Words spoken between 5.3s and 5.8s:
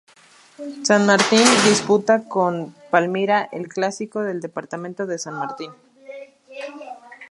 Martín.